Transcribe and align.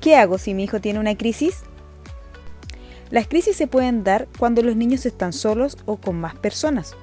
¿Qué 0.00 0.16
hago 0.16 0.38
si 0.38 0.54
mi 0.54 0.64
hijo 0.64 0.80
tiene 0.80 0.98
una 0.98 1.14
crisis? 1.14 1.60
Las 3.10 3.28
crisis 3.28 3.56
se 3.56 3.66
pueden 3.66 4.02
dar 4.02 4.28
cuando 4.38 4.62
los 4.62 4.74
niños 4.74 5.04
están 5.04 5.34
solos 5.34 5.76
o 5.84 5.98
con 5.98 6.18
más 6.18 6.34
personas. 6.36 6.96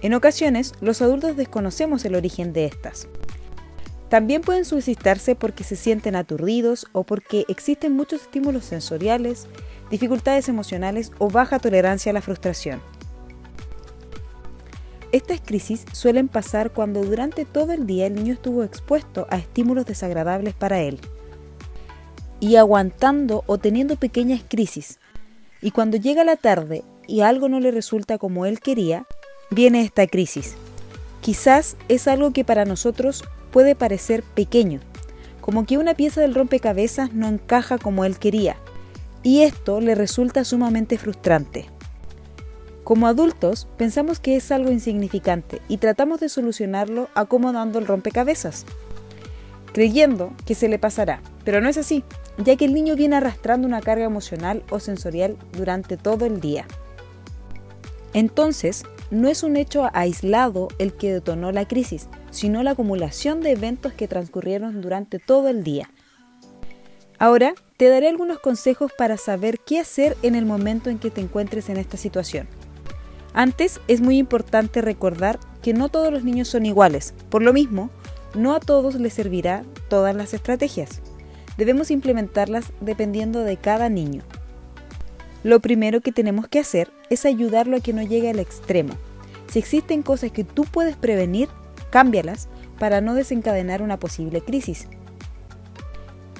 En 0.00 0.14
ocasiones, 0.14 0.72
los 0.80 1.02
adultos 1.02 1.36
desconocemos 1.36 2.06
el 2.06 2.14
origen 2.14 2.54
de 2.54 2.64
estas. 2.64 3.08
También 4.08 4.40
pueden 4.40 4.64
suscitarse 4.64 5.34
porque 5.34 5.64
se 5.64 5.76
sienten 5.76 6.16
aturdidos 6.16 6.86
o 6.92 7.04
porque 7.04 7.44
existen 7.48 7.92
muchos 7.92 8.22
estímulos 8.22 8.64
sensoriales, 8.64 9.46
dificultades 9.90 10.48
emocionales 10.48 11.12
o 11.18 11.28
baja 11.28 11.58
tolerancia 11.58 12.08
a 12.08 12.14
la 12.14 12.22
frustración. 12.22 12.80
Estas 15.12 15.42
crisis 15.42 15.84
suelen 15.92 16.28
pasar 16.28 16.70
cuando 16.70 17.02
durante 17.02 17.44
todo 17.44 17.72
el 17.72 17.86
día 17.86 18.06
el 18.06 18.14
niño 18.14 18.32
estuvo 18.32 18.64
expuesto 18.64 19.26
a 19.28 19.36
estímulos 19.36 19.84
desagradables 19.84 20.54
para 20.54 20.80
él 20.80 21.00
y 22.40 22.56
aguantando 22.56 23.44
o 23.46 23.58
teniendo 23.58 23.96
pequeñas 23.96 24.42
crisis. 24.48 24.98
Y 25.60 25.72
cuando 25.72 25.96
llega 25.96 26.24
la 26.24 26.36
tarde 26.36 26.84
y 27.06 27.20
algo 27.20 27.48
no 27.48 27.60
le 27.60 27.70
resulta 27.70 28.18
como 28.18 28.46
él 28.46 28.60
quería, 28.60 29.06
viene 29.50 29.82
esta 29.82 30.06
crisis. 30.06 30.54
Quizás 31.20 31.76
es 31.88 32.06
algo 32.06 32.32
que 32.32 32.44
para 32.44 32.64
nosotros 32.64 33.24
puede 33.50 33.74
parecer 33.74 34.22
pequeño, 34.22 34.80
como 35.40 35.66
que 35.66 35.78
una 35.78 35.94
pieza 35.94 36.20
del 36.20 36.34
rompecabezas 36.34 37.12
no 37.12 37.26
encaja 37.26 37.78
como 37.78 38.04
él 38.04 38.18
quería, 38.18 38.56
y 39.22 39.42
esto 39.42 39.80
le 39.80 39.94
resulta 39.94 40.44
sumamente 40.44 40.98
frustrante. 40.98 41.66
Como 42.84 43.06
adultos, 43.06 43.66
pensamos 43.76 44.20
que 44.20 44.36
es 44.36 44.50
algo 44.52 44.70
insignificante 44.70 45.60
y 45.68 45.78
tratamos 45.78 46.20
de 46.20 46.28
solucionarlo 46.28 47.08
acomodando 47.14 47.78
el 47.78 47.86
rompecabezas, 47.86 48.64
creyendo 49.72 50.32
que 50.46 50.54
se 50.54 50.68
le 50.68 50.78
pasará, 50.78 51.20
pero 51.44 51.60
no 51.60 51.68
es 51.68 51.76
así, 51.76 52.04
ya 52.38 52.56
que 52.56 52.64
el 52.64 52.74
niño 52.74 52.96
viene 52.96 53.16
arrastrando 53.16 53.66
una 53.66 53.80
carga 53.80 54.04
emocional 54.04 54.62
o 54.70 54.80
sensorial 54.80 55.36
durante 55.52 55.96
todo 55.96 56.24
el 56.24 56.40
día. 56.40 56.66
Entonces, 58.14 58.84
no 59.10 59.28
es 59.28 59.42
un 59.42 59.56
hecho 59.56 59.88
aislado 59.92 60.68
el 60.78 60.92
que 60.92 61.12
detonó 61.12 61.52
la 61.52 61.66
crisis, 61.66 62.08
sino 62.30 62.62
la 62.62 62.72
acumulación 62.72 63.40
de 63.40 63.52
eventos 63.52 63.92
que 63.92 64.08
transcurrieron 64.08 64.80
durante 64.80 65.18
todo 65.18 65.48
el 65.48 65.64
día. 65.64 65.90
Ahora 67.18 67.54
te 67.76 67.88
daré 67.88 68.08
algunos 68.08 68.38
consejos 68.38 68.92
para 68.96 69.16
saber 69.16 69.58
qué 69.58 69.80
hacer 69.80 70.16
en 70.22 70.34
el 70.34 70.46
momento 70.46 70.90
en 70.90 70.98
que 70.98 71.10
te 71.10 71.20
encuentres 71.20 71.68
en 71.68 71.76
esta 71.76 71.96
situación. 71.96 72.48
Antes 73.34 73.80
es 73.88 74.00
muy 74.00 74.18
importante 74.18 74.82
recordar 74.82 75.38
que 75.62 75.74
no 75.74 75.88
todos 75.88 76.12
los 76.12 76.24
niños 76.24 76.48
son 76.48 76.66
iguales, 76.66 77.14
por 77.28 77.42
lo 77.42 77.52
mismo, 77.52 77.90
no 78.34 78.54
a 78.54 78.60
todos 78.60 78.94
les 78.96 79.14
servirá 79.14 79.64
todas 79.88 80.14
las 80.14 80.34
estrategias. 80.34 81.00
Debemos 81.58 81.90
implementarlas 81.90 82.72
dependiendo 82.80 83.42
de 83.42 83.56
cada 83.56 83.88
niño. 83.88 84.22
Lo 85.42 85.60
primero 85.60 86.00
que 86.00 86.12
tenemos 86.12 86.48
que 86.48 86.60
hacer 86.60 86.90
es 87.10 87.26
ayudarlo 87.26 87.76
a 87.76 87.80
que 87.80 87.92
no 87.92 88.02
llegue 88.02 88.30
al 88.30 88.38
extremo. 88.38 88.94
Si 89.48 89.58
existen 89.58 90.02
cosas 90.02 90.30
que 90.30 90.44
tú 90.44 90.64
puedes 90.64 90.96
prevenir, 90.96 91.48
cámbialas 91.90 92.48
para 92.78 93.00
no 93.00 93.14
desencadenar 93.14 93.82
una 93.82 93.98
posible 93.98 94.40
crisis. 94.40 94.86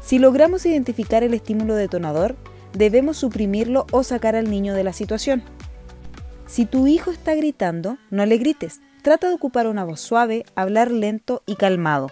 Si 0.00 0.18
logramos 0.18 0.64
identificar 0.64 1.24
el 1.24 1.34
estímulo 1.34 1.74
detonador, 1.74 2.36
debemos 2.72 3.16
suprimirlo 3.16 3.86
o 3.90 4.04
sacar 4.04 4.36
al 4.36 4.48
niño 4.48 4.74
de 4.74 4.84
la 4.84 4.92
situación. 4.92 5.42
Si 6.46 6.66
tu 6.66 6.86
hijo 6.86 7.10
está 7.10 7.34
gritando, 7.34 7.98
no 8.10 8.26
le 8.26 8.38
grites. 8.38 8.80
Trata 9.02 9.28
de 9.28 9.34
ocupar 9.34 9.66
una 9.66 9.84
voz 9.84 10.00
suave, 10.00 10.44
hablar 10.54 10.90
lento 10.90 11.42
y 11.46 11.56
calmado. 11.56 12.10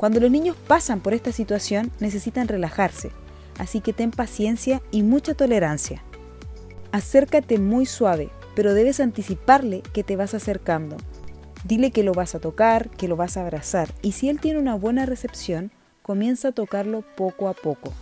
Cuando 0.00 0.18
los 0.18 0.30
niños 0.30 0.56
pasan 0.66 1.00
por 1.00 1.12
esta 1.12 1.30
situación, 1.30 1.92
necesitan 2.00 2.48
relajarse, 2.48 3.10
así 3.58 3.82
que 3.82 3.92
ten 3.92 4.12
paciencia 4.12 4.80
y 4.90 5.02
mucha 5.02 5.34
tolerancia. 5.34 6.02
Acércate 6.90 7.58
muy 7.58 7.84
suave, 7.84 8.30
pero 8.54 8.72
debes 8.72 8.98
anticiparle 8.98 9.82
que 9.92 10.02
te 10.02 10.16
vas 10.16 10.32
acercando. 10.32 10.96
Dile 11.64 11.90
que 11.90 12.02
lo 12.02 12.14
vas 12.14 12.34
a 12.34 12.40
tocar, 12.40 12.88
que 12.88 13.08
lo 13.08 13.16
vas 13.16 13.36
a 13.36 13.42
abrazar, 13.42 13.92
y 14.00 14.12
si 14.12 14.30
él 14.30 14.40
tiene 14.40 14.58
una 14.58 14.74
buena 14.74 15.04
recepción, 15.04 15.70
comienza 16.00 16.48
a 16.48 16.52
tocarlo 16.52 17.04
poco 17.14 17.46
a 17.46 17.52
poco. 17.52 17.92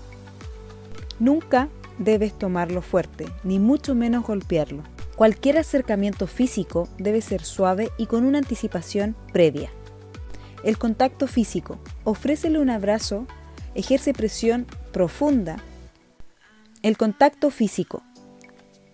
Nunca 1.18 1.68
debes 1.98 2.32
tomarlo 2.32 2.80
fuerte, 2.80 3.26
ni 3.42 3.58
mucho 3.58 3.96
menos 3.96 4.24
golpearlo. 4.24 4.84
Cualquier 5.16 5.58
acercamiento 5.58 6.28
físico 6.28 6.88
debe 6.96 7.22
ser 7.22 7.42
suave 7.42 7.90
y 7.98 8.06
con 8.06 8.24
una 8.24 8.38
anticipación 8.38 9.16
previa. 9.32 9.72
El 10.64 10.76
contacto 10.76 11.28
físico. 11.28 11.78
Ofrécele 12.08 12.58
un 12.58 12.70
abrazo, 12.70 13.26
ejerce 13.74 14.14
presión 14.14 14.66
profunda. 14.92 15.58
El 16.80 16.96
contacto 16.96 17.50
físico. 17.50 18.02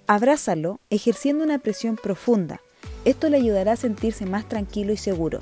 Abrázalo 0.09 0.81
ejerciendo 0.91 1.45
una 1.45 1.61
presión 1.61 1.95
profunda. 1.95 2.61
Esto 3.05 3.29
le 3.29 3.37
ayudará 3.37 3.71
a 3.71 3.77
sentirse 3.77 4.27
más 4.27 4.49
tranquilo 4.49 4.93
y 4.93 4.97
seguro. 4.97 5.39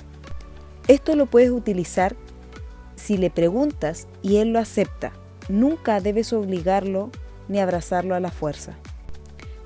Esto 0.87 1.17
lo 1.17 1.25
puedes 1.25 1.51
utilizar 1.51 2.15
si 2.95 3.17
le 3.17 3.31
preguntas 3.31 4.07
y 4.21 4.37
él 4.37 4.53
lo 4.53 4.59
acepta. 4.59 5.15
Nunca 5.49 6.03
debes 6.03 6.35
obligarlo 6.35 7.11
ni 7.49 7.59
abrazarlo 7.59 8.15
a 8.15 8.21
la 8.21 8.31
fuerza. 8.31 8.75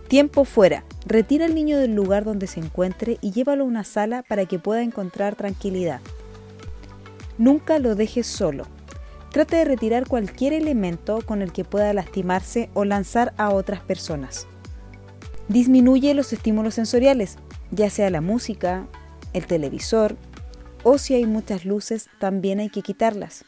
Tiempo 0.06 0.44
fuera. 0.44 0.84
Retira 1.06 1.46
al 1.46 1.56
niño 1.56 1.76
del 1.76 1.96
lugar 1.96 2.22
donde 2.22 2.46
se 2.46 2.60
encuentre 2.60 3.18
y 3.20 3.32
llévalo 3.32 3.64
a 3.64 3.66
una 3.66 3.82
sala 3.82 4.22
para 4.22 4.46
que 4.46 4.60
pueda 4.60 4.84
encontrar 4.84 5.34
tranquilidad. 5.34 6.00
Nunca 7.38 7.78
lo 7.78 7.94
dejes 7.94 8.26
solo. 8.26 8.64
Trate 9.30 9.56
de 9.56 9.64
retirar 9.64 10.06
cualquier 10.06 10.52
elemento 10.52 11.20
con 11.24 11.42
el 11.42 11.52
que 11.52 11.64
pueda 11.64 11.92
lastimarse 11.92 12.70
o 12.74 12.84
lanzar 12.84 13.34
a 13.36 13.50
otras 13.50 13.80
personas. 13.80 14.46
Disminuye 15.48 16.14
los 16.14 16.32
estímulos 16.32 16.74
sensoriales, 16.74 17.36
ya 17.70 17.90
sea 17.90 18.10
la 18.10 18.20
música, 18.20 18.86
el 19.32 19.46
televisor 19.46 20.16
o 20.88 20.98
si 20.98 21.14
hay 21.14 21.26
muchas 21.26 21.64
luces 21.64 22.08
también 22.20 22.60
hay 22.60 22.70
que 22.70 22.80
quitarlas. 22.80 23.44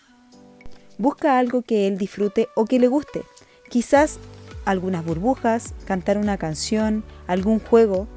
Busca 0.98 1.38
algo 1.38 1.62
que 1.62 1.86
él 1.86 1.96
disfrute 1.96 2.48
o 2.56 2.64
que 2.64 2.80
le 2.80 2.88
guste. 2.88 3.22
Quizás 3.68 4.18
algunas 4.64 5.04
burbujas, 5.04 5.72
cantar 5.86 6.18
una 6.18 6.36
canción, 6.36 7.04
algún 7.28 7.60
juego 7.60 8.08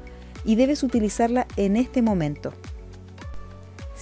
y 0.44 0.56
debes 0.56 0.82
utilizarla 0.82 1.46
en 1.56 1.76
este 1.76 2.02
momento. 2.02 2.52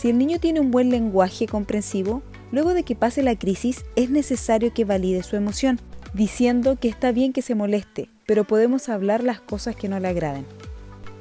Si 0.01 0.09
el 0.09 0.17
niño 0.17 0.39
tiene 0.39 0.61
un 0.61 0.71
buen 0.71 0.89
lenguaje 0.89 1.47
comprensivo, 1.47 2.23
luego 2.53 2.73
de 2.73 2.85
que 2.85 2.97
pase 2.97 3.23
la 3.23 3.37
crisis 3.37 3.85
es 3.97 4.09
necesario 4.09 4.73
que 4.73 4.87
valide 4.87 5.23
su 5.23 5.37
emoción, 5.37 5.79
diciendo 6.15 6.77
que 6.81 6.89
está 6.89 7.13
bien 7.13 7.35
que 7.35 7.43
se 7.43 7.55
moleste, 7.55 8.09
pero 8.25 8.45
podemos 8.45 8.89
hablar 8.89 9.23
las 9.23 9.43
cosas 9.43 9.77
que 9.77 9.91
no 9.91 10.01
le 10.01 10.09
agraden. 10.09 10.47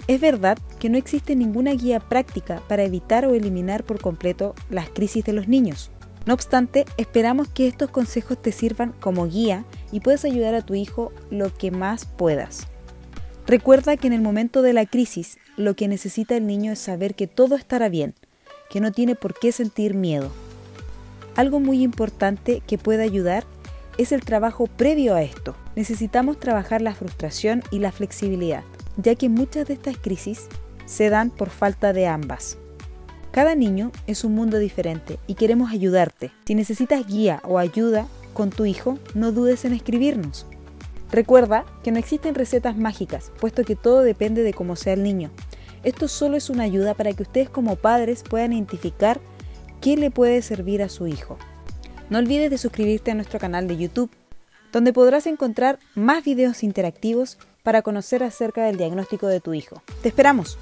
Es 0.07 0.21
verdad 0.21 0.57
que 0.79 0.87
no 0.87 0.97
existe 0.97 1.35
ninguna 1.35 1.73
guía 1.73 1.99
práctica 1.99 2.63
para 2.69 2.83
evitar 2.83 3.25
o 3.25 3.35
eliminar 3.35 3.83
por 3.83 3.99
completo 3.99 4.55
las 4.69 4.89
crisis 4.89 5.25
de 5.25 5.33
los 5.33 5.49
niños. 5.49 5.91
No 6.25 6.33
obstante, 6.33 6.85
esperamos 6.95 7.49
que 7.49 7.67
estos 7.67 7.91
consejos 7.91 8.41
te 8.41 8.53
sirvan 8.53 8.93
como 9.01 9.27
guía 9.27 9.65
y 9.91 9.99
puedas 9.99 10.23
ayudar 10.23 10.55
a 10.55 10.61
tu 10.61 10.73
hijo 10.73 11.11
lo 11.29 11.53
que 11.53 11.69
más 11.69 12.05
puedas. 12.05 12.67
Recuerda 13.45 13.97
que 13.97 14.07
en 14.07 14.13
el 14.13 14.21
momento 14.21 14.61
de 14.61 14.71
la 14.71 14.85
crisis 14.85 15.37
lo 15.57 15.75
que 15.75 15.89
necesita 15.89 16.37
el 16.37 16.47
niño 16.47 16.71
es 16.71 16.79
saber 16.79 17.13
que 17.13 17.27
todo 17.27 17.55
estará 17.55 17.89
bien, 17.89 18.15
que 18.69 18.79
no 18.79 18.91
tiene 18.91 19.15
por 19.15 19.33
qué 19.33 19.51
sentir 19.51 19.93
miedo. 19.93 20.29
Algo 21.35 21.59
muy 21.59 21.83
importante 21.83 22.61
que 22.65 22.77
puede 22.77 23.03
ayudar 23.03 23.45
es 23.97 24.11
el 24.11 24.21
trabajo 24.23 24.67
previo 24.67 25.15
a 25.15 25.23
esto. 25.23 25.55
Necesitamos 25.75 26.39
trabajar 26.39 26.81
la 26.81 26.95
frustración 26.95 27.63
y 27.71 27.79
la 27.79 27.91
flexibilidad, 27.91 28.63
ya 28.97 29.15
que 29.15 29.29
muchas 29.29 29.67
de 29.67 29.73
estas 29.73 29.97
crisis 29.97 30.47
se 30.85 31.09
dan 31.09 31.29
por 31.29 31.49
falta 31.49 31.93
de 31.93 32.07
ambas. 32.07 32.57
Cada 33.31 33.55
niño 33.55 33.91
es 34.07 34.23
un 34.23 34.33
mundo 34.33 34.57
diferente 34.57 35.19
y 35.27 35.35
queremos 35.35 35.71
ayudarte. 35.71 36.31
Si 36.45 36.55
necesitas 36.55 37.05
guía 37.05 37.41
o 37.43 37.59
ayuda 37.59 38.07
con 38.33 38.49
tu 38.49 38.65
hijo, 38.65 38.97
no 39.13 39.31
dudes 39.31 39.65
en 39.65 39.73
escribirnos. 39.73 40.45
Recuerda 41.11 41.65
que 41.83 41.91
no 41.91 41.99
existen 41.99 42.35
recetas 42.35 42.77
mágicas, 42.77 43.31
puesto 43.39 43.63
que 43.63 43.75
todo 43.75 44.01
depende 44.01 44.43
de 44.43 44.53
cómo 44.53 44.75
sea 44.75 44.93
el 44.93 45.03
niño. 45.03 45.31
Esto 45.83 46.07
solo 46.07 46.37
es 46.37 46.49
una 46.49 46.63
ayuda 46.63 46.93
para 46.93 47.13
que 47.13 47.23
ustedes 47.23 47.49
como 47.49 47.75
padres 47.75 48.23
puedan 48.23 48.53
identificar 48.53 49.19
qué 49.81 49.97
le 49.97 50.11
puede 50.11 50.41
servir 50.41 50.83
a 50.83 50.89
su 50.89 51.07
hijo. 51.07 51.37
No 52.09 52.17
olvides 52.17 52.49
de 52.49 52.57
suscribirte 52.57 53.11
a 53.11 53.15
nuestro 53.15 53.39
canal 53.39 53.67
de 53.67 53.77
YouTube, 53.77 54.11
donde 54.71 54.93
podrás 54.93 55.27
encontrar 55.27 55.79
más 55.95 56.23
videos 56.23 56.63
interactivos 56.63 57.37
para 57.63 57.81
conocer 57.81 58.23
acerca 58.23 58.63
del 58.65 58.77
diagnóstico 58.77 59.27
de 59.27 59.39
tu 59.39 59.53
hijo. 59.53 59.81
¡Te 60.01 60.09
esperamos! 60.09 60.57